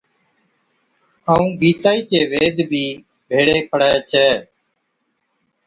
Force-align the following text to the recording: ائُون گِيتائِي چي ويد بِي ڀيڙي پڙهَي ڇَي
ائُون 1.31 1.49
گِيتائِي 1.59 2.01
چي 2.09 2.19
ويد 2.31 2.57
بِي 2.69 2.85
ڀيڙي 3.29 3.57
پڙهَي 3.69 3.97
ڇَي 4.09 4.27